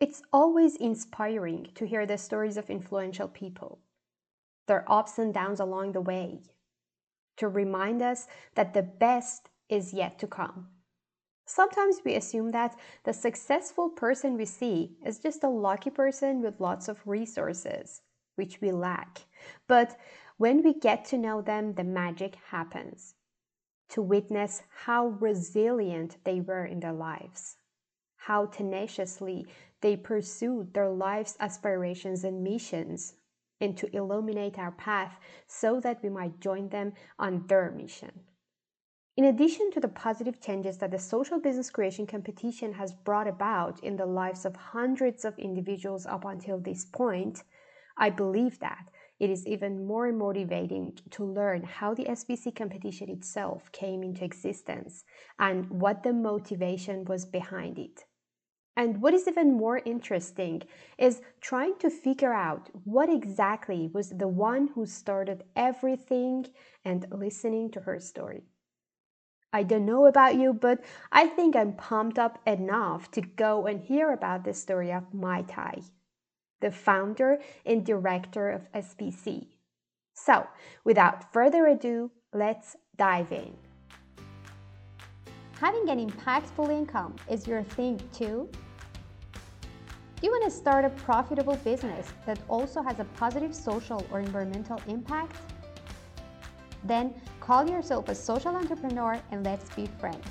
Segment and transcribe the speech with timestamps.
[0.00, 3.80] It's always inspiring to hear the stories of influential people,
[4.66, 6.40] their ups and downs along the way,
[7.36, 10.68] to remind us that the best is yet to come.
[11.44, 16.60] Sometimes we assume that the successful person we see is just a lucky person with
[16.60, 18.00] lots of resources,
[18.36, 19.26] which we lack.
[19.68, 19.98] But
[20.38, 23.16] when we get to know them, the magic happens.
[23.90, 27.56] To witness how resilient they were in their lives,
[28.26, 29.46] how tenaciously
[29.80, 33.14] they pursued their life's aspirations and missions,
[33.60, 38.12] and to illuminate our path so that we might join them on their mission.
[39.16, 43.82] In addition to the positive changes that the social business creation competition has brought about
[43.82, 47.42] in the lives of hundreds of individuals up until this point,
[47.98, 48.86] I believe that
[49.18, 55.04] it is even more motivating to learn how the SBC competition itself came into existence
[55.38, 58.04] and what the motivation was behind it.
[58.80, 60.62] And what is even more interesting
[60.96, 66.46] is trying to figure out what exactly was the one who started everything
[66.82, 68.44] and listening to her story.
[69.52, 70.82] I don't know about you, but
[71.12, 75.42] I think I'm pumped up enough to go and hear about the story of Mai
[75.42, 75.82] Thai,
[76.62, 79.48] the founder and director of SBC.
[80.14, 80.46] So,
[80.84, 83.54] without further ado, let's dive in.
[85.60, 88.48] Having an impactful income is your thing too?
[90.22, 94.78] You want to start a profitable business that also has a positive social or environmental
[94.86, 95.34] impact?
[96.84, 100.26] Then call yourself a social entrepreneur and let's be friends.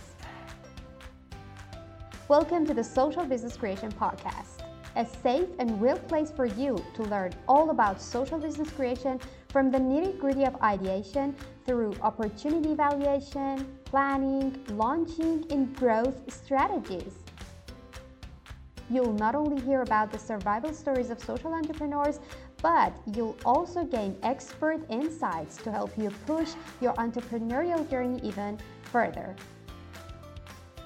[2.28, 4.62] Welcome to the Social Business Creation Podcast,
[4.96, 9.72] a safe and real place for you to learn all about social business creation from
[9.72, 17.16] the nitty gritty of ideation through opportunity evaluation, planning, launching, and growth strategies.
[18.90, 22.20] You'll not only hear about the survival stories of social entrepreneurs,
[22.62, 29.36] but you'll also gain expert insights to help you push your entrepreneurial journey even further.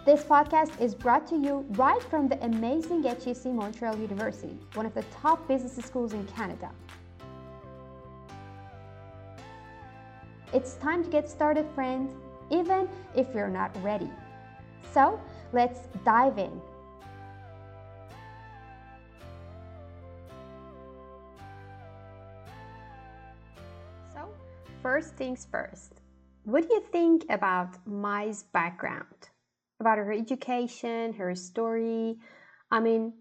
[0.05, 4.93] This podcast is brought to you right from the amazing HEC Montreal University, one of
[4.93, 6.69] the top business schools in Canada.
[10.53, 12.13] It's time to get started, friends,
[12.51, 14.11] even if you're not ready.
[14.91, 15.19] So
[15.53, 16.61] let's dive in.
[24.83, 26.01] First things first.
[26.43, 29.29] What do you think about Mai's background?
[29.79, 32.17] About her education, her story?
[32.69, 33.13] I mean,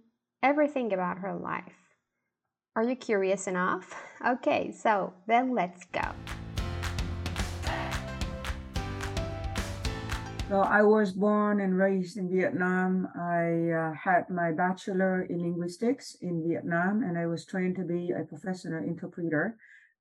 [0.43, 1.79] everything about her life.
[2.75, 3.95] Are you curious enough?
[4.23, 6.07] Okay, so then let's go.
[10.49, 13.09] So I was born and raised in Vietnam.
[13.19, 18.13] I uh, had my bachelor in linguistics in Vietnam, and I was trained to be
[18.13, 19.57] a professional interpreter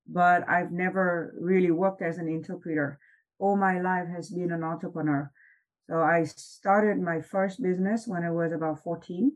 [0.07, 3.00] but I've never really worked as an interpreter.
[3.39, 5.31] All my life has been an entrepreneur.
[5.89, 9.31] So I started my first business when I was about 14.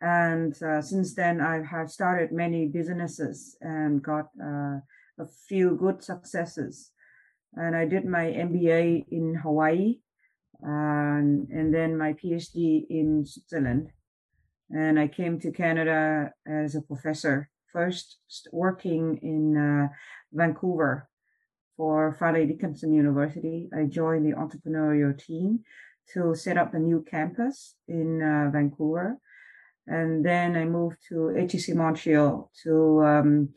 [0.00, 4.78] And uh, since then, I have started many businesses and got uh,
[5.18, 6.90] a few good successes.
[7.54, 9.98] And I did my MBA in Hawaii
[10.62, 13.90] and, and then my PhD in Switzerland.
[14.70, 18.18] And I came to Canada as a professor first
[18.52, 19.88] working in uh,
[20.32, 21.08] Vancouver
[21.76, 23.68] for Fairleigh Dickinson University.
[23.76, 25.60] I joined the entrepreneurial team
[26.12, 29.16] to set up the new campus in uh, Vancouver.
[29.86, 33.48] And then I moved to HEC Montreal to um,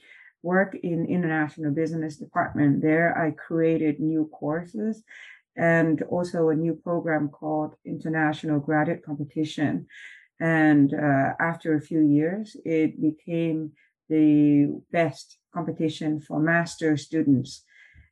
[0.41, 2.81] work in international business department.
[2.81, 5.03] There I created new courses
[5.55, 9.87] and also a new program called International Graduate Competition.
[10.39, 13.71] And uh, after a few years, it became
[14.09, 17.63] the best competition for master students.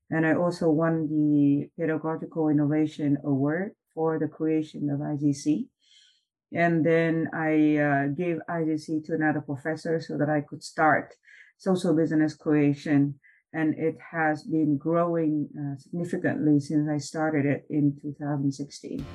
[0.10, 5.68] And I also won the Pedagogical Innovation Award for the creation of IGC.
[6.54, 11.14] And then I uh, gave IGC to another professor so that I could start
[11.58, 13.16] social business creation.
[13.54, 19.06] And it has been growing uh, significantly since I started it in 2016.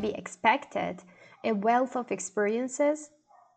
[0.00, 1.02] To be expected,
[1.44, 3.10] a wealth of experiences,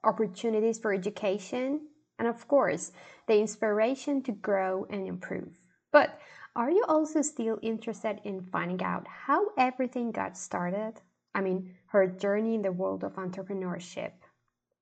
[0.04, 1.88] opportunities for education,
[2.20, 2.92] and of course,
[3.28, 5.60] the inspiration to grow and improve.
[5.92, 6.20] But
[6.56, 10.94] are you also still interested in finding out how everything got started?
[11.34, 14.12] I mean, her journey in the world of entrepreneurship.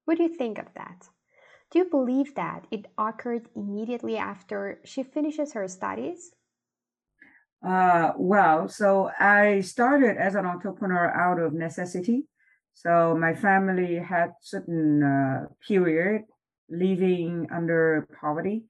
[0.05, 1.07] What do you think of that?
[1.69, 6.33] Do you believe that it occurred immediately after she finishes her studies?
[7.65, 12.23] Uh, well, so I started as an entrepreneur out of necessity.
[12.73, 16.23] So my family had certain uh, period
[16.69, 18.63] living under poverty,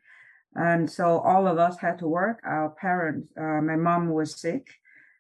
[0.56, 2.42] and so all of us had to work.
[2.44, 4.68] Our parents, uh, my mom was sick,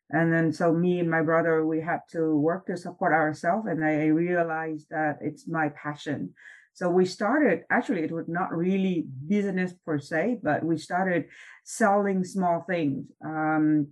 [0.09, 3.67] and then so me and my brother we had to work to support ourselves.
[3.67, 6.33] And I realized that it's my passion.
[6.73, 11.25] So we started, actually, it was not really business per se, but we started
[11.63, 13.87] selling small things um,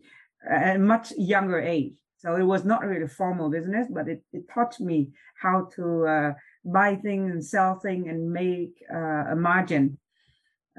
[0.49, 1.93] at a much younger age.
[2.17, 5.11] So it was not really a formal business, but it, it taught me
[5.41, 6.33] how to uh,
[6.65, 9.97] buy things and sell things and make uh, a margin.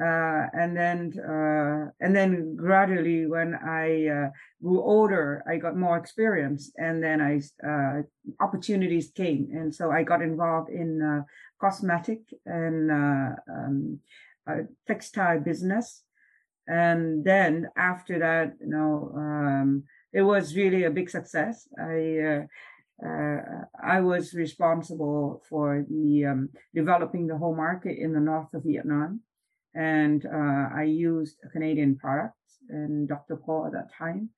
[0.01, 4.31] Uh, and then uh, and then gradually when I uh,
[4.63, 8.03] grew older, I got more experience, and then I uh,
[8.41, 11.25] opportunities came, and so I got involved in
[11.61, 14.01] cosmetic and uh, um,
[14.87, 16.03] textile business,
[16.67, 21.69] and then after that, you know, um, it was really a big success.
[21.79, 22.47] I
[23.83, 29.23] I was responsible for the um, developing the whole market in the north of Vietnam
[29.75, 33.37] and uh, I used Canadian products and Dr.
[33.37, 34.31] Paul at that time.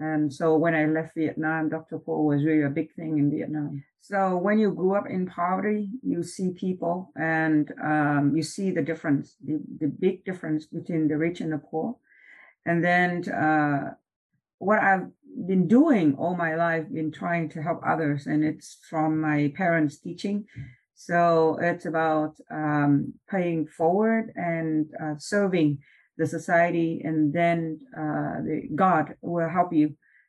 [0.00, 1.98] And so when I left Vietnam, Dr.
[1.98, 3.84] Paul was really a big thing in Vietnam.
[4.00, 8.82] So when you grew up in poverty, you see people and um, you see the
[8.82, 11.96] difference, the, the big difference between the rich and the poor.
[12.66, 13.94] And then uh,
[14.58, 15.08] what I've
[15.46, 19.98] been doing all my life, been trying to help others, and it's from my parents'
[19.98, 20.46] teaching
[21.00, 25.78] so it's about um, paying forward and uh, serving
[26.20, 27.58] the society, and then
[28.02, 29.86] uh, the God will help you.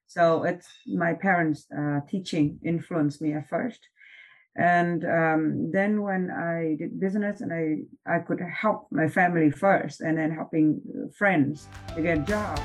[0.07, 3.81] So it's my parents' uh, teaching influenced me at first,
[4.55, 5.43] and um,
[5.77, 7.65] then when I did business and I
[8.15, 10.67] I could help my family first, and then helping
[11.19, 12.61] friends to get jobs.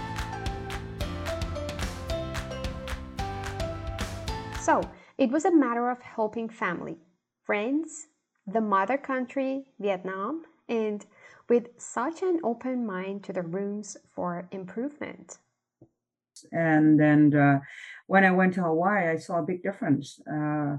[4.66, 4.74] So
[5.18, 6.98] it was a matter of helping family
[7.46, 7.88] friends,
[8.46, 11.04] the mother country, Vietnam, and
[11.48, 15.38] with such an open mind to the rooms for improvement.
[16.52, 17.60] And then uh,
[18.06, 20.20] when I went to Hawaii, I saw a big difference.
[20.30, 20.76] Uh,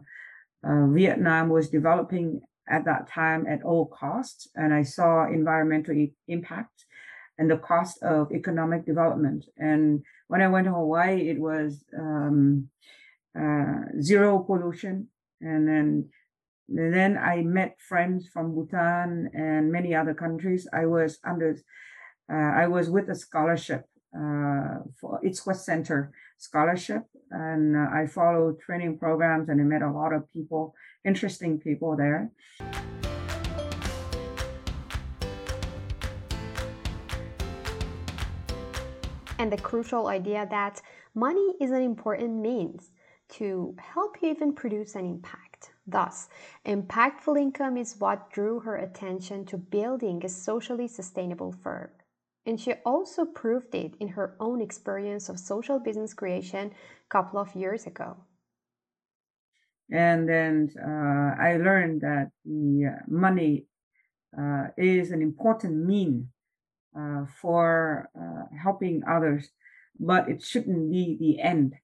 [0.64, 6.86] uh, Vietnam was developing at that time at all costs, and I saw environmental impact
[7.38, 9.46] and the cost of economic development.
[9.58, 12.70] And when I went to Hawaii, it was um,
[13.40, 15.08] uh, zero pollution,
[15.40, 16.10] and then
[16.70, 20.68] and then I met friends from Bhutan and many other countries.
[20.74, 21.58] I was under,
[22.32, 28.08] uh, I was with a scholarship uh, for East West Center scholarship, and uh, I
[28.08, 30.74] followed training programs, and I met a lot of people,
[31.06, 32.32] interesting people there.
[39.40, 40.82] And the crucial idea that
[41.14, 42.92] money is an important means
[43.30, 45.47] to help you even produce an impact.
[45.88, 46.28] Thus,
[46.66, 51.90] impactful income is what drew her attention to building a socially sustainable firm.
[52.46, 57.40] And she also proved it in her own experience of social business creation a couple
[57.40, 58.18] of years ago.
[59.90, 63.66] And then uh, I learned that the uh, money
[64.38, 66.30] uh, is an important mean
[66.98, 69.50] uh, for uh, helping others,
[69.98, 71.76] but it shouldn't be the end.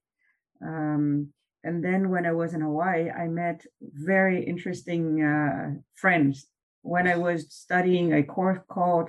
[0.62, 1.32] Um,
[1.64, 6.46] and then when I was in Hawaii, I met very interesting uh, friends.
[6.82, 9.08] When I was studying a course called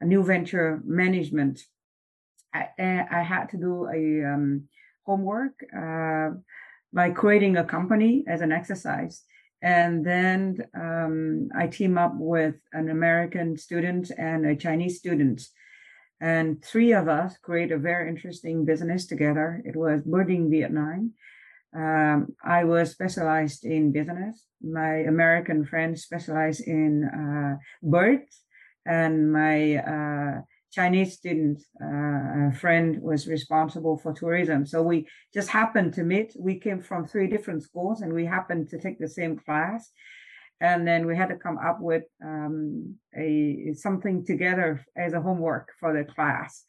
[0.00, 1.60] New Venture Management,
[2.54, 4.68] I, I had to do a um,
[5.04, 6.30] homework uh,
[6.92, 9.24] by creating a company as an exercise.
[9.60, 15.42] And then um, I team up with an American student and a Chinese student.
[16.20, 19.60] And three of us create a very interesting business together.
[19.64, 21.14] It was Birding Vietnam
[21.76, 24.44] um, I was specialized in business.
[24.62, 28.42] My American friend specialized in uh, birds,
[28.86, 30.40] and my uh,
[30.72, 34.66] Chinese student uh, friend was responsible for tourism.
[34.66, 36.34] So we just happened to meet.
[36.38, 39.90] We came from three different schools, and we happened to take the same class.
[40.60, 45.68] And then we had to come up with um, a something together as a homework
[45.78, 46.64] for the class.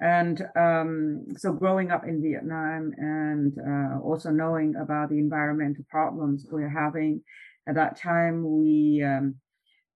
[0.00, 6.46] And um, so growing up in Vietnam and uh, also knowing about the environmental problems
[6.50, 7.22] we're having
[7.68, 9.34] at that time, we, um,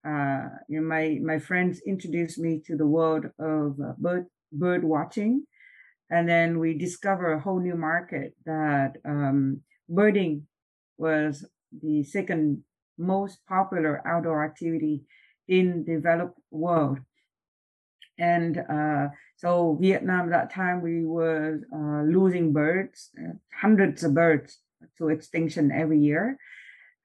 [0.06, 4.84] uh, you know, my, my friends introduced me to the world of uh, bird, bird
[4.84, 5.44] watching.
[6.10, 10.46] And then we discover a whole new market that um, birding
[10.98, 11.48] was
[11.82, 12.62] the second
[12.98, 15.02] most popular outdoor activity
[15.48, 16.98] in developed world
[18.18, 24.58] and uh, So Vietnam that time we were uh, losing birds, uh, hundreds of birds
[24.98, 26.38] to extinction every year,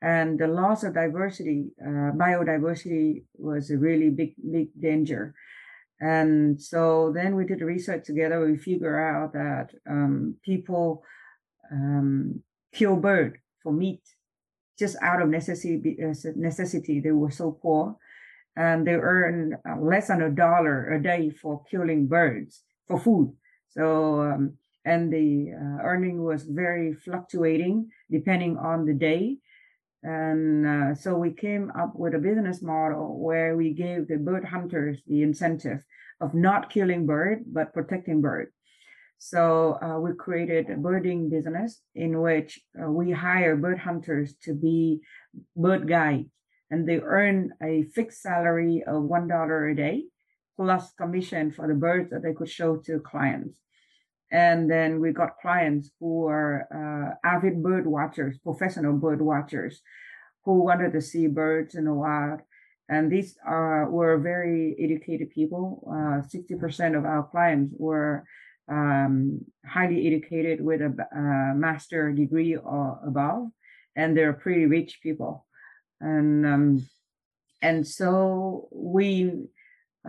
[0.02, 5.34] and the loss of diversity, uh, biodiversity was a really big big danger.
[6.00, 8.46] And so then we did research together.
[8.46, 11.04] We figure out that um, people
[11.72, 12.42] um,
[12.74, 14.02] kill bird for meat
[14.78, 15.98] just out of necessity.
[16.36, 17.98] Necessity, they were so poor,
[18.60, 23.34] and they earn uh, less than a dollar a day for killing birds for food.
[23.70, 29.38] So um, and the uh, earning was very fluctuating depending on the day.
[30.04, 34.46] And uh, so we came up with a business model where we gave the bird
[34.46, 35.82] hunters the incentive
[36.20, 38.52] of not killing bird but protecting bird.
[39.20, 44.54] So uh, we created a birding business in which uh, we hire bird hunters to
[44.54, 45.02] be
[45.56, 46.30] bird guides,
[46.72, 50.06] and they earn a fixed salary of one dollar a day
[50.56, 53.56] plus commission for the birds that they could show to clients.
[54.32, 59.82] And then we got clients who are uh, avid bird watchers, professional bird watchers,
[60.44, 62.42] who wanted to see birds in the wild.
[62.90, 65.84] And these are were very educated people.
[65.88, 68.26] Uh, 60% of our clients were
[68.68, 73.48] um, highly educated with a, a, master degree or above,
[73.96, 75.46] and they're pretty rich people.
[76.02, 76.90] And um,
[77.62, 79.48] and so we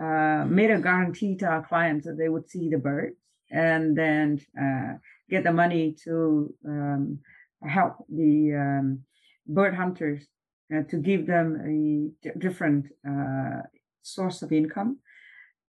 [0.01, 3.17] uh, made a guarantee to our clients that they would see the birds
[3.49, 4.93] and then uh,
[5.29, 7.19] get the money to um,
[7.61, 8.99] help the um,
[9.45, 10.25] bird hunters
[10.73, 13.61] uh, to give them a d- different uh,
[14.01, 14.99] source of income.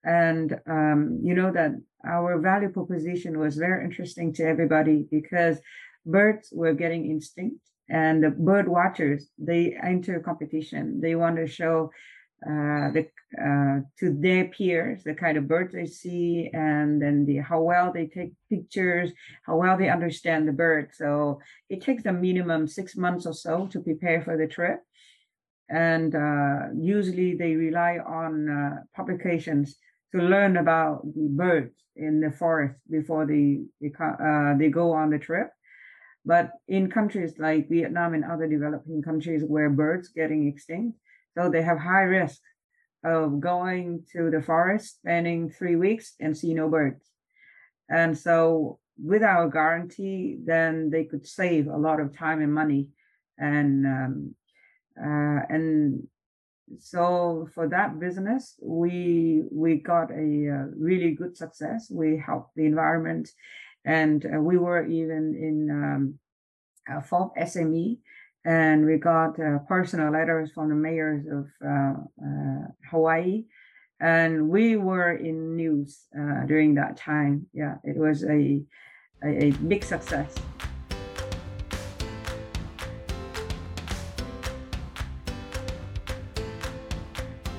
[0.05, 1.73] And um, you know that
[2.05, 5.59] our value proposition was very interesting to everybody because
[6.07, 7.61] birds were getting extinct
[7.91, 11.91] and the bird watchers they enter competition they want to show
[12.47, 17.39] uh, the uh, to their peers, the kind of birds they see, and then the
[17.39, 19.11] how well they take pictures,
[19.43, 20.91] how well they understand the bird.
[20.95, 24.81] So it takes a minimum six months or so to prepare for the trip,
[25.69, 29.77] and uh, usually they rely on uh, publications
[30.15, 35.11] to learn about the birds in the forest before they they, uh, they go on
[35.11, 35.51] the trip.
[36.29, 40.99] But in countries like Vietnam and other developing countries where birds getting extinct,
[41.35, 42.43] so they have high risk
[43.03, 47.03] of going to the forest, spending three weeks and see no birds.
[47.89, 52.89] And so with our guarantee, then they could save a lot of time and money.
[53.39, 54.35] And um,
[55.01, 56.09] uh, and
[56.79, 61.91] so for that business, we we got a, uh, really good success.
[61.91, 63.31] We helped the environment,
[63.85, 66.19] and uh, we were even in um,
[66.89, 67.99] a FOB SME
[68.45, 71.95] and we got uh, personal letters from the mayors of uh,
[72.25, 73.45] uh, Hawaii,
[74.01, 77.47] and we were in news uh, during that time.
[77.53, 78.63] Yeah, it was a,
[79.23, 80.35] a, a big success.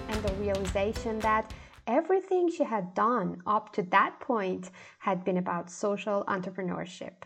[0.08, 1.54] And the realization that
[1.90, 4.70] everything she had done up to that point
[5.00, 7.24] had been about social entrepreneurship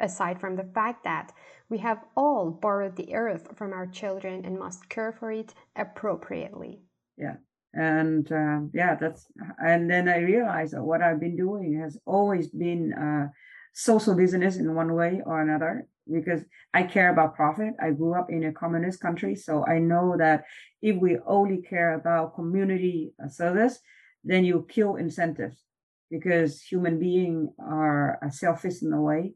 [0.00, 1.32] aside from the fact that
[1.68, 6.82] we have all borrowed the earth from our children and must care for it appropriately.
[7.16, 7.36] Yeah.
[7.72, 9.26] And uh, yeah, that's,
[9.64, 13.28] and then I realized that what I've been doing has always been uh,
[13.72, 16.42] social business in one way or another because
[16.74, 17.74] I care about profit.
[17.80, 20.44] I grew up in a communist country, so I know that
[20.80, 23.78] if we only care about community uh, service,
[24.24, 25.62] then you kill incentives
[26.10, 29.34] because human beings are selfish in a way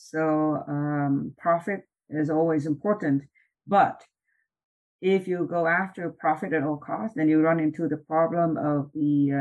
[0.00, 3.22] so um, profit is always important.
[3.66, 4.02] But
[5.02, 8.90] if you go after profit at all costs, then you run into the problem of
[8.94, 9.32] the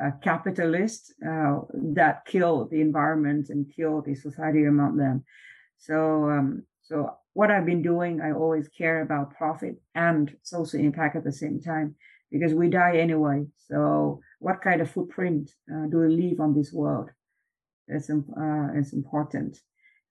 [0.00, 1.60] uh, uh, capitalists uh,
[1.94, 5.24] that kill the environment and kill the society among them.
[5.80, 11.16] So, um, so what I've been doing, I always care about profit and social impact
[11.16, 11.96] at the same time
[12.30, 13.46] because we die anyway.
[13.56, 17.10] So, what kind of footprint uh, do we leave on this world?
[17.88, 19.58] It's, uh, it's important.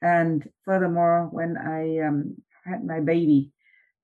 [0.02, 3.52] And furthermore, when I um, had my baby,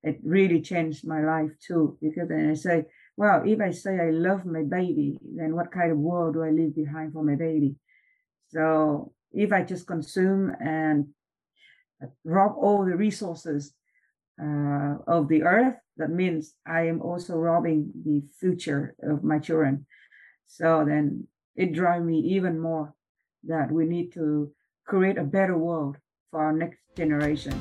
[0.03, 1.97] it really changed my life too.
[1.99, 2.85] Because then I say,
[3.17, 6.51] well, if I say I love my baby, then what kind of world do I
[6.51, 7.75] leave behind for my baby?
[8.49, 11.07] So if I just consume and
[12.23, 13.73] rob all the resources
[14.41, 19.85] uh, of the earth, that means I am also robbing the future of my children.
[20.47, 22.93] So then it drives me even more
[23.45, 24.51] that we need to
[24.85, 25.97] create a better world
[26.31, 27.59] for our next generation.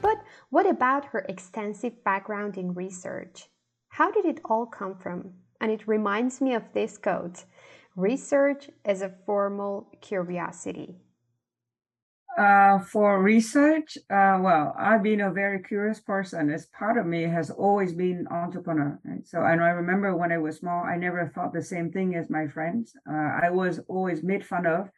[0.00, 0.18] But
[0.50, 3.48] What about her extensive background in research?
[3.88, 5.34] How did it all come from?
[5.60, 7.44] And it reminds me of this quote
[7.96, 10.96] research is a formal curiosity.
[12.38, 16.50] Uh, for research, uh, well, I've been a very curious person.
[16.50, 18.98] As part of me has always been entrepreneur.
[19.04, 19.26] Right?
[19.26, 22.30] So, and I remember when I was small, I never thought the same thing as
[22.30, 22.94] my friends.
[23.06, 24.88] Uh, I was always made fun of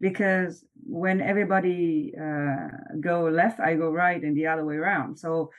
[0.00, 2.68] because when everybody uh,
[3.00, 5.16] go left, I go right, and the other way around.
[5.16, 5.52] So,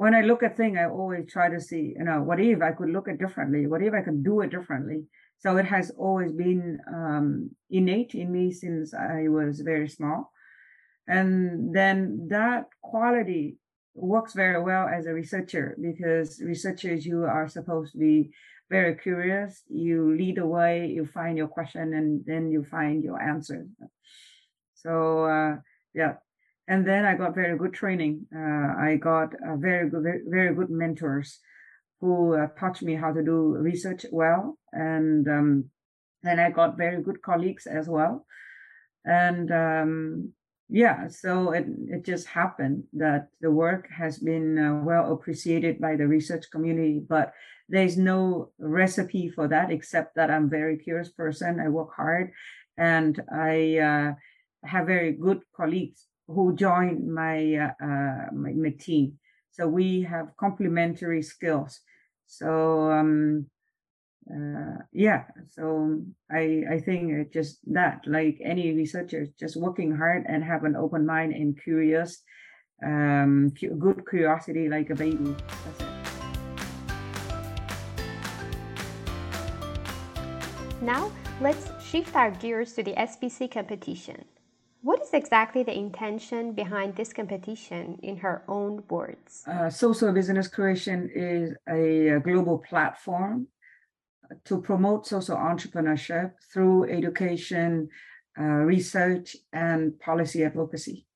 [0.00, 2.72] when I look at thing, I always try to see, you know, what if I
[2.72, 3.66] could look at differently?
[3.66, 5.00] What if I could do it differently?
[5.38, 10.32] So it has always been um, innate in me since I was very small
[11.06, 13.56] and then that quality
[13.94, 18.30] works very well as a researcher because researchers you are supposed to be
[18.70, 23.20] very curious you lead the way you find your question and then you find your
[23.20, 23.66] answer
[24.76, 25.56] so uh,
[25.94, 26.14] yeah
[26.70, 28.26] and then i got very good training.
[28.34, 31.40] Uh, i got a very good very, very good mentors
[32.00, 34.56] who uh, taught me how to do research well.
[34.72, 35.64] And um,
[36.22, 38.24] then i got very good colleagues as well.
[39.04, 40.32] And um,
[40.70, 45.96] yeah so it, it just happened that the work has been uh, well appreciated by
[45.96, 47.32] the research community but
[47.68, 51.58] there's no recipe for that except that i'm a very curious person.
[51.58, 52.30] I work hard
[52.78, 54.12] and i uh,
[54.64, 59.18] have very good colleagues who join my, uh, uh my, my team.
[59.50, 61.80] So we have complementary skills.
[62.26, 63.46] So um,
[64.30, 65.98] uh, yeah so
[66.30, 71.04] i i think just that like any researcher just working hard and have an open
[71.04, 72.22] mind and curious
[72.84, 75.34] um good curiosity like a baby.
[80.80, 84.24] Now let's shift our gears to the SBC competition
[84.82, 89.44] what is exactly the intention behind this competition in her own words?
[89.46, 93.46] Uh, social business creation is a, a global platform
[94.44, 97.88] to promote social entrepreneurship through education,
[98.38, 101.06] uh, research, and policy advocacy.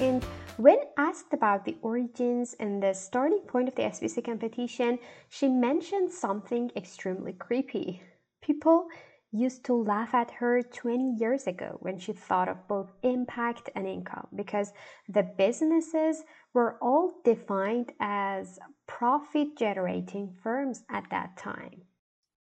[0.00, 0.24] And
[0.56, 6.10] when asked about the origins and the starting point of the SBC competition, she mentioned
[6.10, 8.02] something extremely creepy.
[8.40, 8.88] People
[9.32, 13.86] used to laugh at her 20 years ago when she thought of both impact and
[13.86, 14.72] income because
[15.08, 16.22] the businesses
[16.54, 21.82] were all defined as profit generating firms at that time.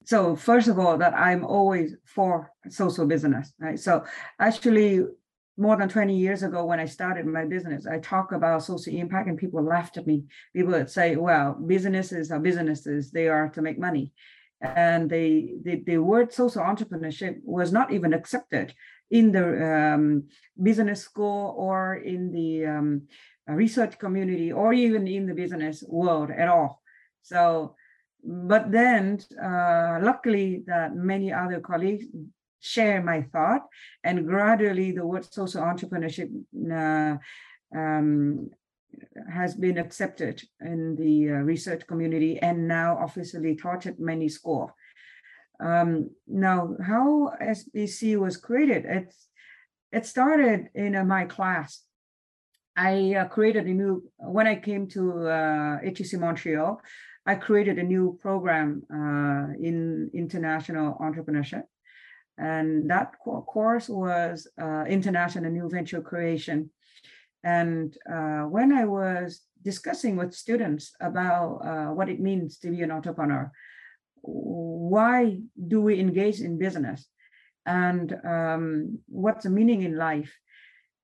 [0.05, 3.79] So first of all, that I'm always for social business, right?
[3.79, 4.05] So
[4.39, 5.05] actually
[5.57, 9.29] more than 20 years ago when I started my business, I talk about social impact
[9.29, 10.25] and people laughed at me.
[10.53, 14.13] People would say, well, businesses are businesses, they are to make money
[14.65, 18.75] and the, the, the word social entrepreneurship was not even accepted
[19.11, 20.25] in the um,
[20.61, 23.03] business school or in the um,
[23.47, 26.83] research community or even in the business world at all.
[27.23, 27.77] So,
[28.25, 32.07] but then uh, luckily that many other colleagues
[32.61, 33.67] share my thought
[34.03, 36.31] and gradually the word social entrepreneurship
[36.73, 37.19] uh,
[37.79, 38.49] um,
[39.33, 44.71] has been accepted in the uh, research community and now officially taught at many schools.
[45.61, 48.85] Um, now, how SBC was created?
[48.87, 49.29] It's,
[49.93, 51.83] it started in uh, my class.
[52.77, 56.81] I uh, created a new, when I came to uh, HEC Montreal,
[57.27, 61.63] I created a new program uh, in international entrepreneurship.
[62.37, 66.71] And that course was uh, International New Venture Creation
[67.45, 72.81] and uh, when I was discussing with students about uh, what it means to be
[72.83, 73.53] an entrepreneur,
[74.23, 77.07] why do we engage in business,
[77.67, 80.33] and um, what's the meaning in life,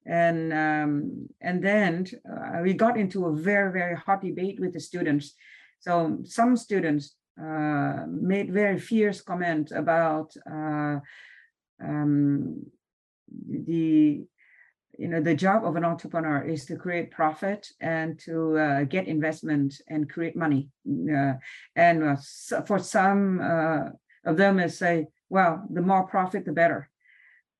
[0.07, 4.81] and um, and then uh, we got into a very very hot debate with the
[4.81, 5.35] students.
[5.81, 11.01] So some students uh, made very fierce comments about uh,
[11.83, 12.67] um,
[13.49, 14.25] the
[15.01, 19.09] you know the job of an entrepreneur is to create profit and to uh, get
[19.09, 20.69] investment and create money.
[20.87, 21.33] Uh,
[21.75, 23.85] and uh, so for some uh,
[24.27, 26.91] of them is say well the more profit the better.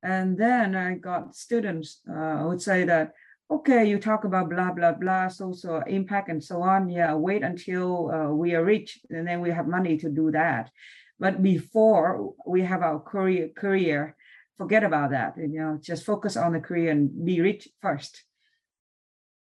[0.03, 3.13] And then i got students uh, would say that
[3.51, 6.91] okay you talk about blah blah blah social impact and so on.
[6.91, 10.71] Yeah wait until uh, we are rich and then we have money to do that.
[11.19, 14.15] But before we have our career career
[14.61, 15.33] forget about that.
[15.39, 18.13] You know, just focus on the career and be rich first.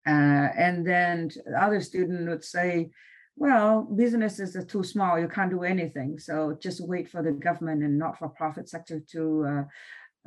[0.07, 2.89] Uh, and then the other student would say,
[3.35, 3.71] well,
[4.03, 5.19] businesses are too small.
[5.19, 6.19] You can't do anything.
[6.19, 9.63] So just wait for the government and not-for-profit sector to uh,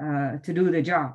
[0.04, 1.08] uh, to do the job.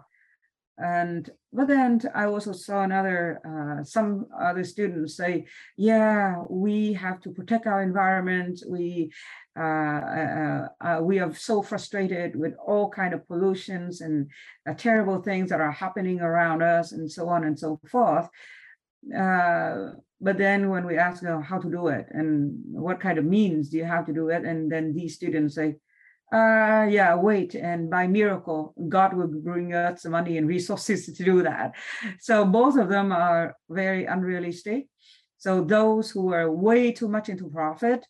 [0.78, 7.22] And but then i also saw another uh, some other students say yeah we have
[7.22, 8.64] to protect our environment.
[8.68, 9.12] We
[9.58, 14.30] uh, uh, uh we are so frustrated with all kind of pollutions and
[14.70, 18.30] uh, terrible things that are happening around us and so on and so forth.
[19.16, 22.08] Uh, but then when we ask them how to do it?
[22.10, 24.44] And what kind of means do you have to do it?
[24.46, 25.76] And then these students say
[26.34, 31.42] uh yeah wait and by miracle god will bring us money and resources to do
[31.44, 31.74] that.
[32.20, 34.88] So both of them are very unrealistic.
[35.38, 38.06] So those who are way too much into profit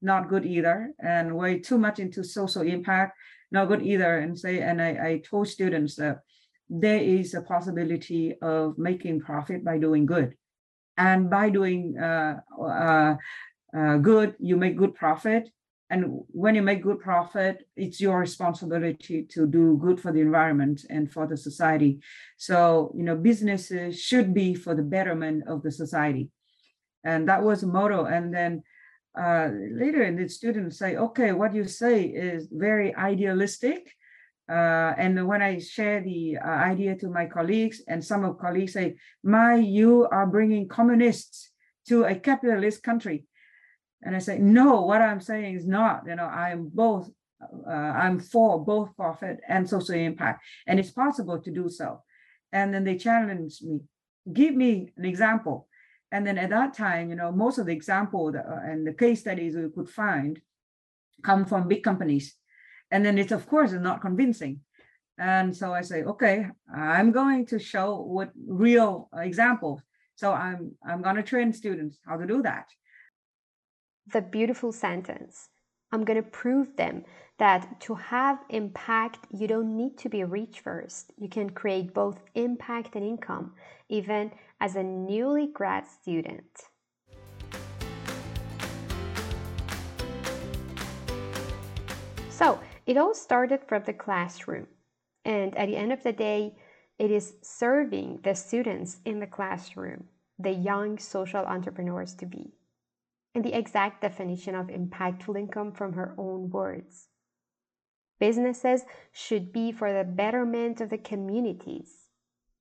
[0.00, 3.16] not good either and way too much into social impact
[3.50, 4.18] not good either.
[4.18, 6.20] And say and i, I told students that
[6.68, 10.36] there is a possibility of making profit by doing good.
[10.96, 13.16] And by doing uh, uh,
[13.76, 15.48] uh, good you make good profit
[15.90, 20.86] and when you make good profit it's your responsibility to do good for the environment
[20.88, 22.00] and for the society.
[22.38, 26.30] So you know businesses should be for the betterment of the society.
[27.04, 28.04] And that was a motto.
[28.04, 28.62] And then
[29.18, 33.90] uh, later in the students say okay what you say is very idealistic.
[34.48, 38.72] Uh, and when I share the uh, idea to my colleagues, and some of colleagues
[38.72, 41.52] say, "Mai, you are bringing communists
[41.86, 43.26] to a capitalist country,"
[44.02, 46.02] and I say, "No, what I'm saying is not.
[46.06, 47.10] You know, I'm both.
[47.66, 52.02] Uh, I'm for both profit and social impact, and it's possible to do so."
[52.52, 53.80] And then they challenge me,
[54.32, 55.68] "Give me an example."
[56.12, 59.20] And then at that time, you know, most of the examples uh, and the case
[59.20, 60.40] studies we could find
[61.22, 62.36] come from big companies
[62.90, 64.60] and then it's of course not convincing
[65.18, 69.80] and so i say okay i'm going to show what real examples
[70.16, 72.66] so i'm i'm going to train students how to do that
[74.06, 75.48] the beautiful sentence.
[75.92, 77.04] I'm going to prove them
[77.38, 81.10] that to have impact you don't need to be rich first.
[81.18, 83.54] You can create both impact and income
[83.88, 86.44] even as a newly grad student.
[92.28, 94.66] So it all started from the classroom,
[95.24, 96.54] and at the end of the day,
[96.98, 100.04] it is serving the students in the classroom,
[100.38, 102.52] the young social entrepreneurs to be.
[103.34, 107.08] And the exact definition of impactful income from her own words.
[108.18, 112.10] Businesses should be for the betterment of the communities,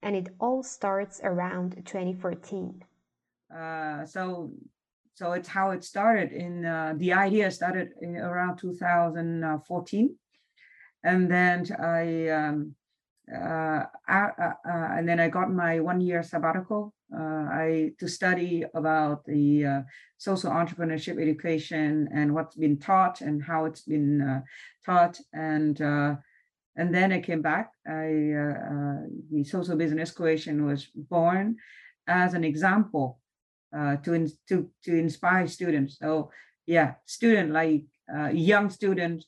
[0.01, 2.83] and it all starts around 2014.
[3.53, 4.51] Uh, so
[5.19, 10.15] so it's how it started in uh, the idea started around 2014
[11.03, 12.73] and then i um,
[13.33, 14.53] uh, uh, uh,
[14.95, 19.81] and then i got my one year sabbatical i to study about the uh,
[20.17, 24.43] social entrepreneurship education and what's been taught and how it's been
[24.85, 28.07] taught and and then i came back i
[29.31, 31.55] the social business coalition was born
[32.07, 33.19] as an example
[33.75, 35.97] uh, to, in, to, to inspire students.
[35.99, 36.31] So
[36.65, 39.25] yeah, student like uh, young students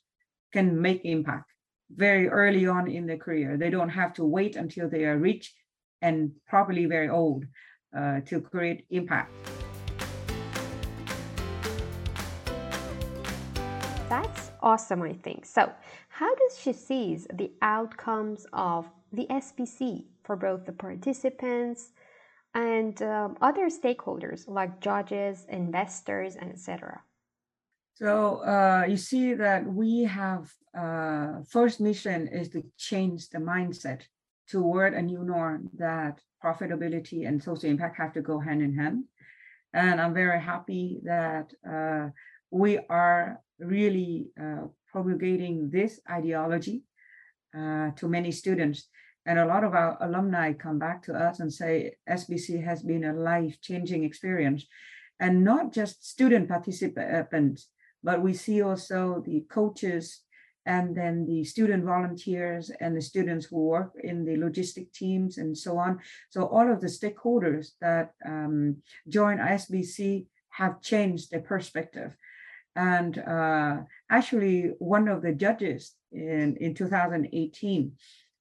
[0.52, 1.52] can make impact
[1.94, 3.58] very early on in their career.
[3.58, 5.54] They don't have to wait until they are rich
[6.02, 7.46] and probably very old
[7.96, 9.32] uh, to create impact.
[14.10, 15.46] That's awesome, I think.
[15.46, 15.72] So,
[16.10, 21.92] how does she see the outcomes of the SBC for both the participants
[22.54, 27.02] and um, other stakeholders like judges, investors, and etc.
[27.94, 34.02] So uh, you see that we have uh, first mission is to change the mindset
[34.52, 39.06] toward a new norm that profitability and social impact have to go hand in hand.
[39.74, 42.10] And I'm very happy that uh,
[42.50, 46.84] we are really uh, promulgating this ideology
[47.58, 48.88] uh, to many students.
[49.26, 53.06] And a lot of our alumni come back to us and say SBC has been
[53.06, 54.66] a life changing experience.
[55.20, 57.68] And not just student participants,
[58.04, 60.22] but we see also the coaches
[60.66, 65.58] and then the student volunteers and the students who work in the logistic teams and
[65.58, 66.00] so on.
[66.30, 72.16] So all of the stakeholders that um, join ISBC have changed their perspective.
[72.76, 73.78] And uh,
[74.10, 77.94] actually, one of the judges in, in 2018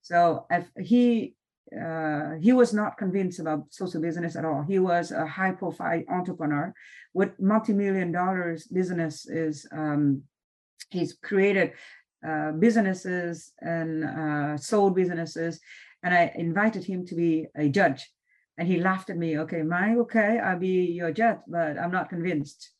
[0.02, 1.35] so if he
[1.70, 4.62] uh, he was not convinced about social business at all.
[4.62, 6.74] He was a high profile entrepreneur
[7.14, 10.22] with multi-million dollars business is um,
[10.90, 11.74] he's created
[12.26, 15.61] uh, businesses and uh, sold businesses.
[16.02, 18.09] And I invited him to be a judge.
[18.59, 22.11] And he laughed at me, okay, Mike, okay, I'll be your judge, but I'm not
[22.11, 22.72] convinced.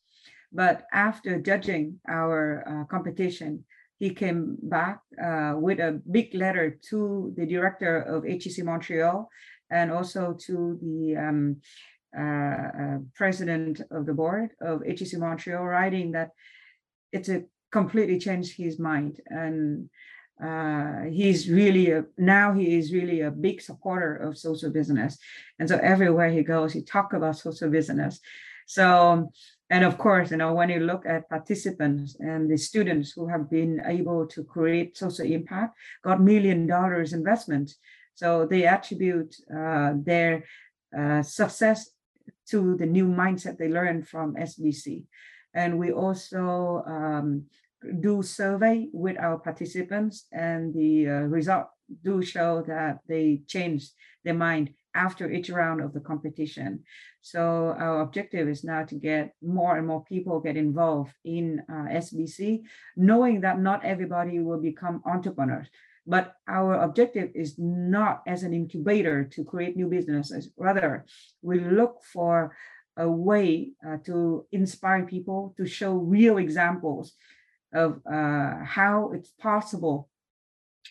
[0.51, 3.63] But after judging our uh, competition,
[3.99, 9.29] he came back uh, with a big letter to the director of HEC Montreal
[9.69, 11.57] and also to the um,
[12.17, 16.31] uh, uh, president of the board of HEC Montreal, writing that
[17.11, 19.19] it's a completely changed his mind.
[19.27, 19.89] And
[20.43, 25.17] uh, he's really a, now he is really a big supporter of social business.
[25.59, 28.19] And so everywhere he goes he talk about social business.
[28.65, 29.31] So
[29.69, 33.49] and of course you know when you look at participants and the students who have
[33.49, 37.73] been able to create social impact got million dollars investment.
[38.15, 40.45] So they attribute uh, their
[40.97, 41.89] uh, success
[42.49, 45.03] to the new mindset they learned from SBC.
[45.53, 47.45] And we also um,
[47.99, 51.67] do survey with our participants and the uh, result
[52.03, 53.91] do show that they changed
[54.23, 56.83] their mind after each round of the competition.
[57.21, 61.87] So our objective is now to get more and more people get involved in uh,
[61.89, 62.63] SBC,
[62.97, 65.67] knowing that not everybody will become entrepreneurs.
[66.07, 70.49] But our objective is not as an incubator to create new businesses.
[70.57, 71.05] Rather,
[71.41, 72.55] we look for
[72.97, 77.13] a way uh, to inspire people to show real examples
[77.73, 80.09] of uh, how it's possible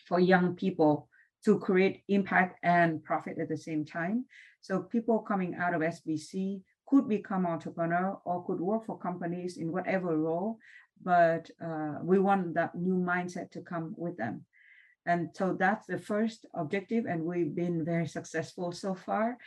[0.06, 1.08] for young people
[1.44, 4.24] to create impact and profit at the same time.
[4.60, 9.72] So people coming out of SBC could become entrepreneur or could work for companies in
[9.72, 10.58] whatever role,
[11.02, 14.44] but uh, we want that new mindset to come with them.
[15.06, 19.38] And so that's the first objective, and we've been very successful so far.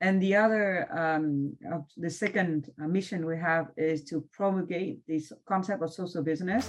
[0.00, 1.56] And the other, um,
[1.96, 6.68] the second uh, mission we have is to promulgate this concept of social business.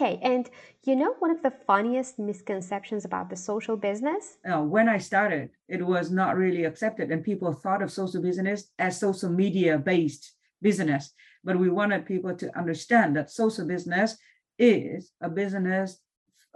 [0.00, 0.48] Okay, and
[0.84, 4.38] you know one of the funniest misconceptions about the social business?
[4.48, 8.70] Uh, when I started, it was not really accepted, and people thought of social business
[8.78, 11.12] as social media based business.
[11.42, 14.16] But we wanted people to understand that social business
[14.56, 15.98] is a business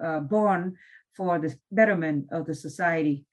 [0.01, 0.77] uh, born
[1.17, 3.27] for the betterment of the society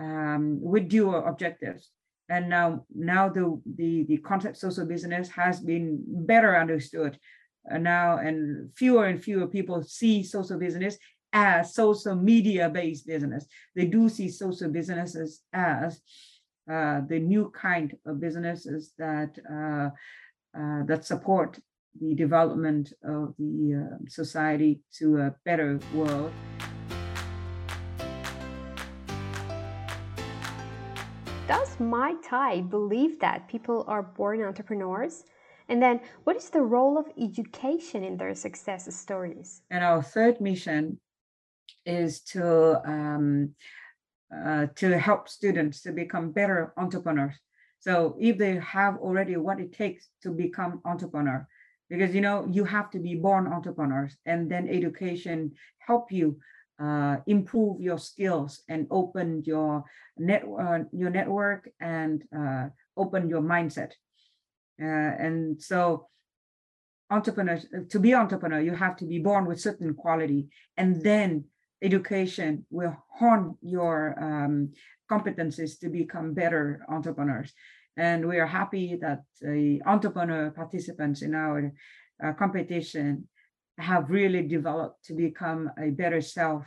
[0.00, 1.90] um, with dual objectives.
[2.28, 7.18] And now, now the, the the concept social business has been better understood
[7.76, 10.96] now and fewer and fewer people see social business
[11.32, 13.44] as social media based business
[13.76, 16.00] they do see social businesses as
[16.70, 19.88] uh, the new kind of businesses that uh,
[20.58, 21.58] uh, that support
[22.00, 26.32] the development of the uh, society to a better world.
[31.46, 35.24] Does Mai Thai believe that people are born entrepreneurs?
[35.68, 39.62] And then, what is the role of education in their success stories?
[39.70, 40.98] And our third mission
[41.84, 43.54] is to um,
[44.34, 47.36] uh, to help students to become better entrepreneurs.
[47.80, 51.46] So if they have already what it takes to become entrepreneur,
[51.88, 56.38] because you know you have to be born entrepreneurs, and then education help you
[56.78, 59.84] uh, improve your skills and open your
[60.16, 63.92] net uh, your network and uh, open your mindset.
[64.80, 66.08] Uh, and so
[67.10, 71.42] entrepreneurs to be entrepreneur you have to be born with certain quality and then
[71.82, 74.72] education will hone your um,
[75.10, 77.52] competencies to become better entrepreneurs.
[77.96, 81.72] And we are happy that the entrepreneur participants in our
[82.22, 83.28] uh, competition
[83.78, 86.64] have really developed to become a better self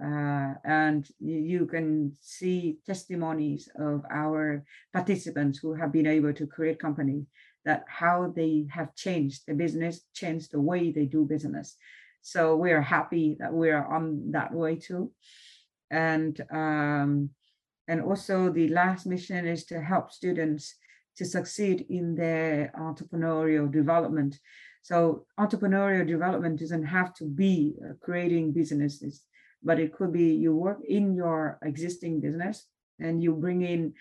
[0.00, 6.78] uh, and you can see testimonies of our participants who have been able to create
[6.78, 7.26] companies
[7.64, 11.76] that how they have changed the business, changed the way they do business.
[12.22, 15.12] So we are happy that we are on that way too.
[15.90, 17.30] And um,
[17.88, 20.74] and also the last mission is to help students
[21.16, 24.38] to succeed in their entrepreneurial development.
[24.82, 29.22] So entrepreneurial development doesn't have to be uh, creating businesses
[29.62, 32.66] but it could be you work in your existing business
[32.98, 33.94] and you bring in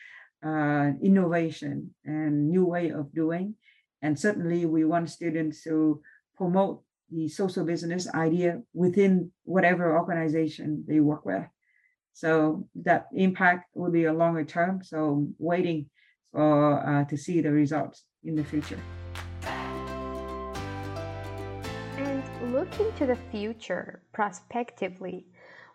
[0.45, 3.55] uh, innovation and new way of doing.
[4.01, 6.01] And certainly we want students to
[6.35, 11.43] promote the social business idea within whatever organization they work with.
[12.13, 14.81] So that impact will be a longer term.
[14.83, 15.89] So waiting
[16.31, 18.79] for uh, to see the results in the future.
[21.97, 25.25] And looking to the future prospectively,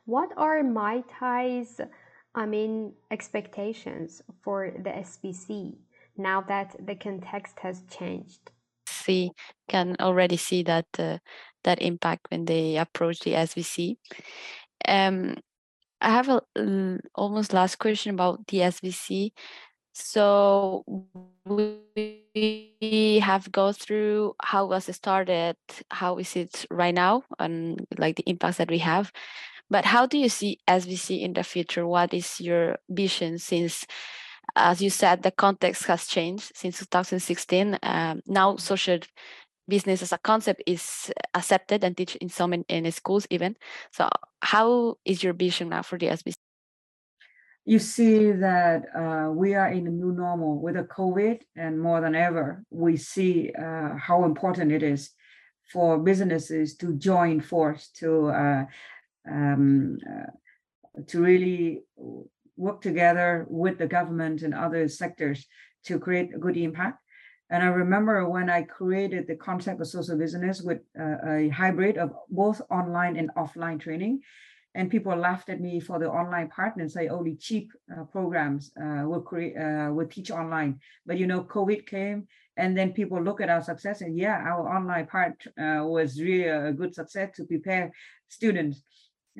[0.06, 1.80] what are Mai Thai's,
[2.34, 5.74] I mean, expectations for the SBC
[6.16, 8.50] now that the context has changed?
[8.88, 9.32] See,
[9.68, 11.18] can already see that uh,
[11.64, 13.96] that impact when they approach the SBC.
[14.86, 15.36] Um,
[16.00, 16.42] I have a
[17.14, 19.32] almost last question about the SBC.
[19.92, 20.84] So
[21.46, 25.56] we have go through how was it started,
[25.90, 29.10] how is it right now, and like the impacts that we have.
[29.68, 31.86] But how do you see SBC in the future?
[31.86, 33.86] What is your vision since,
[34.54, 37.78] as you said, the context has changed since 2016.
[37.82, 39.00] Um, now social
[39.68, 43.56] business as a concept is accepted and teach in some in, in schools even.
[43.92, 44.08] So
[44.40, 46.34] how is your vision now for the SBC?
[47.64, 52.00] You see that uh, we are in a new normal with the COVID, and more
[52.00, 55.10] than ever, we see uh, how important it is
[55.72, 58.66] for businesses to join force to uh,
[59.30, 61.82] um, uh, to really
[62.56, 65.46] work together with the government and other sectors
[65.84, 66.98] to create a good impact.
[67.48, 71.96] And I remember when I created the concept of social business with uh, a hybrid
[71.96, 74.20] of both online and offline training.
[74.74, 78.72] And people laughed at me for the online part and say only cheap uh, programs
[78.78, 80.80] uh, will create uh, will teach online.
[81.06, 82.26] But you know, COVID came,
[82.58, 86.48] and then people look at our success and yeah, our online part uh, was really
[86.48, 87.90] a good success to prepare
[88.28, 88.82] students.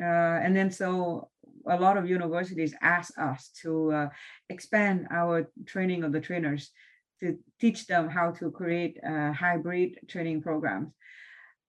[0.01, 1.29] Uh, and then so
[1.69, 4.09] a lot of universities ask us to uh,
[4.49, 6.71] expand our training of the trainers
[7.21, 10.93] to teach them how to create uh, hybrid training programs.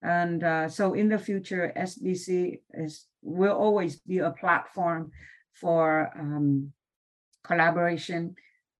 [0.03, 5.11] And uh, so in the future, SBC is will always be a platform
[5.53, 6.71] for um,
[7.43, 8.35] collaboration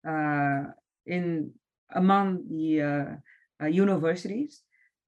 [0.07, 0.63] uh,
[1.05, 1.51] in
[1.95, 3.17] among the
[3.69, 4.61] universities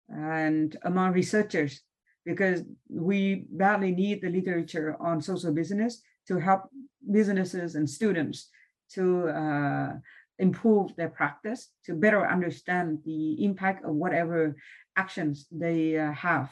[0.08, 1.84] and among researchers
[2.26, 6.70] because we badly need the literature on social business to help
[7.12, 8.50] businesses and students
[8.94, 9.94] to uh,
[10.40, 14.56] improve their practice, to better understand the impact of whatever
[14.96, 16.50] actions they uh, have,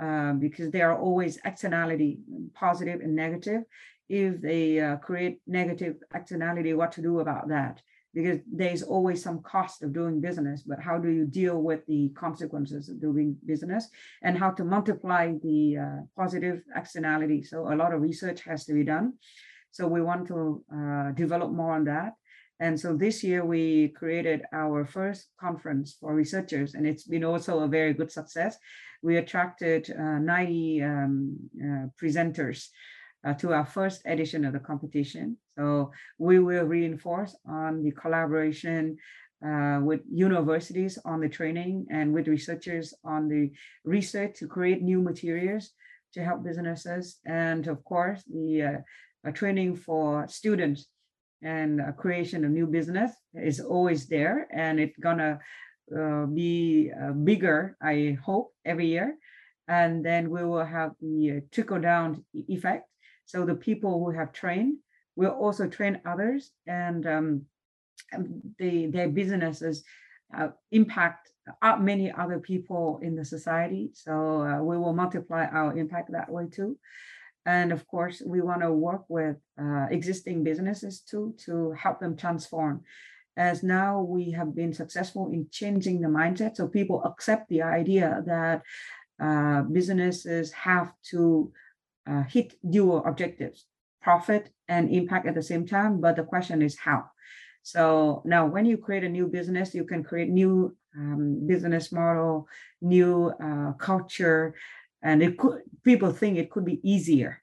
[0.00, 2.18] uh, because there are always externality,
[2.54, 3.62] positive and negative.
[4.08, 7.82] If they uh, create negative externality, what to do about that?
[8.16, 12.08] Because there's always some cost of doing business, but how do you deal with the
[12.24, 13.90] consequences of doing business
[14.22, 17.42] and how to multiply the uh, positive externality?
[17.42, 19.06] So a lot of research has to be done.
[19.70, 22.14] So we want to uh, develop more on that.
[22.58, 27.60] And so this year we created our first conference for researchers, and it's been also
[27.60, 28.56] a very good success.
[29.02, 32.68] We attracted uh, 90 um, uh, presenters
[33.26, 35.36] uh, to our first edition of the competition.
[35.58, 38.96] So we will reinforce on the collaboration
[39.44, 43.50] uh, with universities on the training and with researchers on the
[43.84, 45.72] research to create new materials
[46.14, 47.18] to help businesses.
[47.26, 48.82] And of course, the
[49.26, 50.86] uh, training for students
[51.42, 55.38] and creation of new business is always there and it's gonna
[55.96, 59.16] uh, be uh, bigger i hope every year
[59.68, 62.88] and then we will have the uh, trickle down effect
[63.26, 64.78] so the people who have trained
[65.16, 67.42] will also train others and um,
[68.58, 69.84] the, their businesses
[70.36, 71.30] uh, impact
[71.62, 76.30] uh, many other people in the society so uh, we will multiply our impact that
[76.30, 76.76] way too
[77.46, 82.16] and of course, we want to work with uh, existing businesses too to help them
[82.16, 82.82] transform.
[83.36, 88.22] As now we have been successful in changing the mindset, so people accept the idea
[88.26, 88.62] that
[89.20, 91.52] uh, businesses have to
[92.06, 93.66] uh, hit dual objectives,
[94.02, 96.00] profit and impact at the same time.
[96.00, 97.04] But the question is how.
[97.62, 102.48] So now, when you create a new business, you can create new um, business model,
[102.80, 104.54] new uh, culture,
[105.02, 107.42] and it could people think it could be easier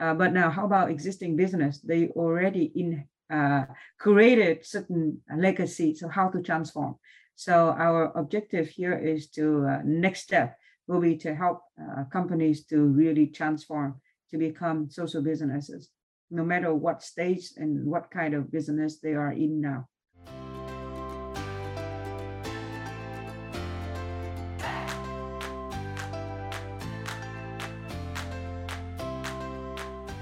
[0.00, 3.64] uh, but now how about existing business they already in uh,
[3.98, 6.96] created certain legacy so how to transform
[7.34, 12.64] so our objective here is to uh, next step will be to help uh, companies
[12.66, 15.90] to really transform to become social businesses
[16.30, 19.86] no matter what stage and what kind of business they are in now.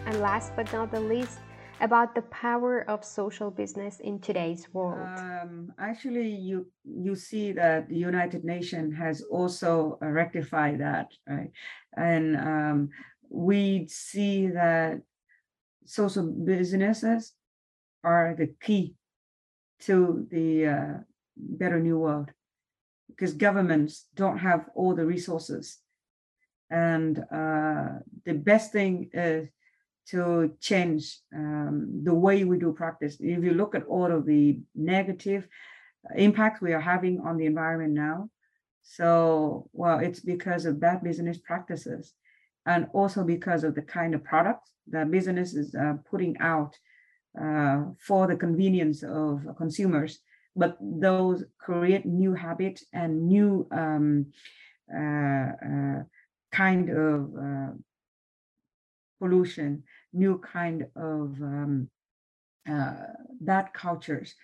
[0.06, 1.38] And last but not the least,
[1.80, 5.08] about the power of social business in today's world.
[5.18, 11.50] Um, actually, you you see that the United Nations has also uh, rectified that, right?
[11.96, 12.90] And um,
[13.28, 15.00] we see that
[15.84, 17.32] social businesses
[18.02, 18.94] are the key
[19.80, 20.94] to the uh,
[21.36, 22.30] better new world
[23.08, 25.78] because governments don't have all the resources
[26.70, 27.88] and uh,
[28.24, 29.48] the best thing is
[30.10, 33.16] to change um, the way we do practice.
[33.20, 35.48] If you look at all of the negative
[36.14, 38.28] impacts we are having on the environment now,
[38.82, 42.12] so well, it's because of bad business practices,
[42.66, 46.76] and also because of the kind of products that business is uh, putting out
[47.40, 50.20] uh, for the convenience of consumers,
[50.54, 54.26] but those create new habits and new um,
[54.94, 56.02] uh, uh,
[56.52, 57.72] kind of uh,
[59.24, 61.88] pollution, new kind of um,
[62.70, 62.92] uh,
[63.40, 64.34] bad cultures.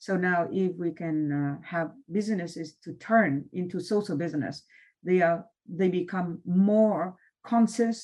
[0.00, 4.64] So now, if we can uh, have businesses to turn into social business,
[5.04, 5.46] they are
[5.80, 7.14] they become more
[7.44, 7.98] conscious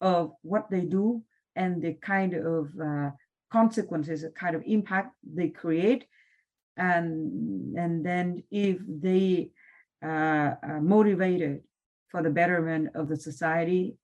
[0.00, 1.22] of what they do
[1.54, 3.10] and the kind of uh,
[3.50, 6.02] consequences, the kind of impact they create,
[6.76, 8.76] and and then if
[9.06, 9.50] they
[10.04, 11.62] uh, are motivated
[12.10, 13.96] for the betterment of the society,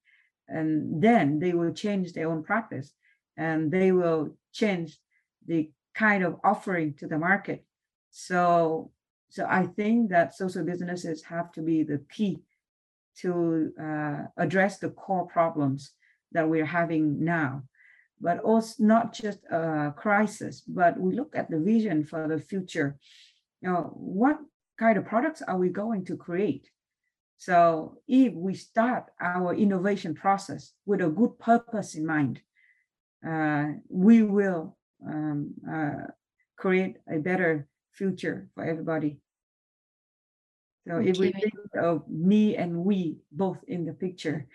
[0.53, 2.92] and then they will change their own practice,
[3.36, 4.98] and they will change
[5.46, 7.64] the kind of offering to the market.
[8.11, 8.92] So
[9.30, 12.42] so I think that social businesses have to be the key
[13.20, 15.92] to uh, address the core problems
[16.32, 17.62] that we're having now.
[18.20, 22.98] But also not just a crisis but we look at the vision for the future.
[23.62, 24.38] You know what
[24.78, 26.70] kind of products are we going to create
[27.43, 32.40] so if we start our innovation process with a good purpose in mind
[33.26, 34.76] uh, we will
[35.07, 36.07] um, uh,
[36.57, 39.18] create a better future for everybody
[40.86, 44.47] so if we think of me and we both in the picture,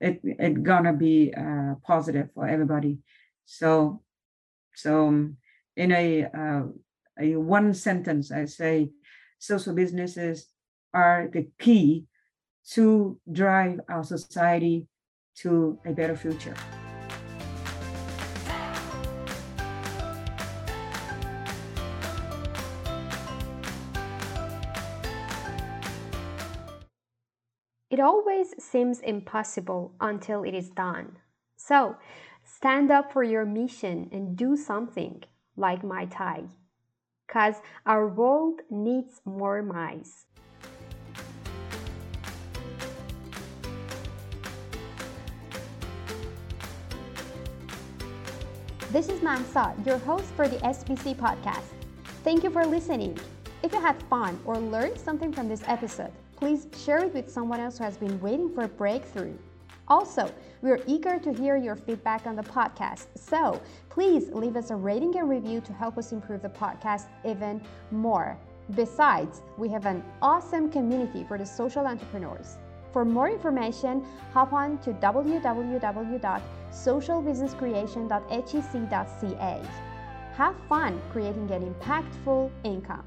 [0.00, 2.98] it it gonna be uh, positive for everybody.
[3.46, 4.02] So
[4.74, 5.36] so um,
[5.76, 6.62] in a uh,
[7.18, 8.90] a one sentence, I say
[9.38, 10.48] social businesses
[10.92, 12.06] are the key
[12.70, 14.86] to drive our society
[15.36, 16.54] to a better future.
[27.90, 31.18] It always seems impossible until it is done.
[31.56, 31.94] So,
[32.42, 35.22] stand up for your mission and do something
[35.56, 36.46] like Mai Thai.
[37.28, 40.26] Because our world needs more Mais.
[48.94, 51.64] This is Mansa, your host for the SBC podcast.
[52.22, 53.18] Thank you for listening.
[53.64, 57.58] If you had fun or learned something from this episode, please share it with someone
[57.58, 59.34] else who has been waiting for a breakthrough.
[59.88, 60.30] Also,
[60.62, 64.76] we are eager to hear your feedback on the podcast, so please leave us a
[64.76, 68.38] rating and review to help us improve the podcast even more.
[68.76, 72.58] Besides, we have an awesome community for the social entrepreneurs.
[72.92, 74.92] For more information, hop on to
[76.74, 79.62] www.socialbusinesscreation.hec.ca.
[80.34, 83.04] Have fun creating an impactful income.